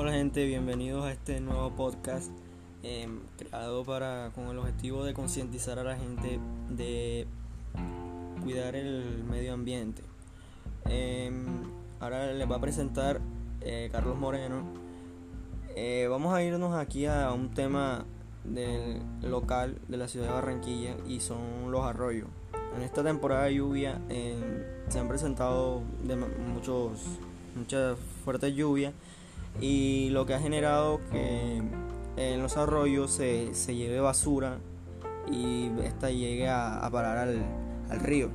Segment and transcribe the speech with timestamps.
[0.00, 2.30] Hola gente, bienvenidos a este nuevo podcast
[2.84, 6.38] em, creado para con el objetivo de concientizar a la gente
[6.70, 7.26] de
[8.44, 10.04] cuidar el medio ambiente.
[10.84, 11.46] Em,
[11.98, 13.20] ahora les va a presentar
[13.60, 14.62] eh, Carlos Moreno.
[15.74, 18.04] Eh, vamos a irnos aquí a un tema
[18.44, 22.28] del local de la ciudad de Barranquilla y son los arroyos.
[22.76, 25.82] En esta temporada de lluvia em, se han presentado
[26.54, 27.00] muchos,
[27.56, 28.94] muchas fuertes lluvias
[29.60, 31.62] y lo que ha generado que
[32.16, 34.58] en los arroyos se, lleve basura
[35.30, 38.30] y esta llegue a, parar al, río.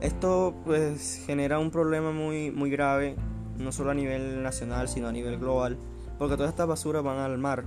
[0.00, 3.16] Esto pues genera un problema muy, muy grave,
[3.58, 5.78] no solo a nivel nacional, sino a nivel global,
[6.18, 7.64] porque todas estas basuras van al mar.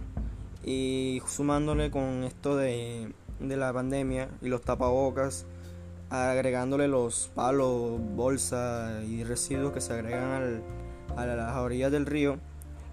[0.64, 5.46] Y sumándole con esto de, la pandemia y los tapabocas,
[6.10, 10.62] agregándole los palos, bolsas y residuos que se agregan
[11.16, 12.40] a las orillas del río,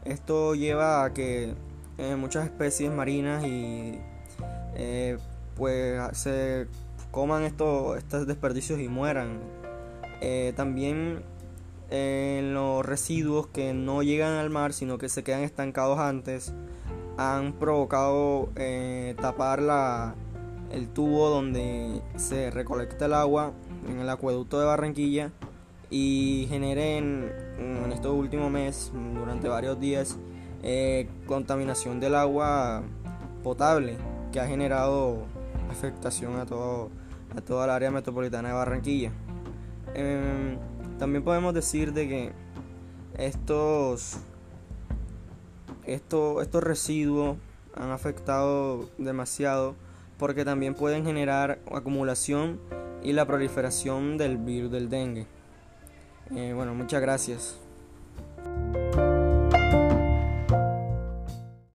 [0.05, 1.55] esto lleva a que
[1.99, 3.99] eh, muchas especies marinas y
[4.75, 5.19] eh,
[5.57, 6.67] pues se
[7.11, 9.41] coman estos, estos desperdicios y mueran.
[10.21, 11.23] Eh, también
[11.91, 16.55] los residuos que no llegan al mar sino que se quedan estancados antes
[17.19, 18.49] han provocado
[19.21, 20.15] tapar la,
[20.71, 23.53] el tubo donde se recolecta el agua
[23.91, 25.33] en el acueducto de Barranquilla
[25.93, 30.19] y generen en estos últimos meses, durante varios días,
[30.63, 32.83] eh, contaminación del agua
[33.45, 33.99] potable
[34.33, 35.27] que ha generado
[35.71, 36.91] afectación a todo
[37.37, 39.13] a toda el área metropolitana de Barranquilla.
[39.95, 40.59] Em,
[40.99, 42.33] también podemos decir de que
[43.19, 44.19] estos,
[45.85, 47.37] estos residuos
[47.75, 49.75] han afectado demasiado
[50.19, 52.61] porque también pueden generar acumulación
[53.03, 55.27] y la proliferación del virus del dengue.
[56.35, 57.57] Eh, bueno, muchas gracias.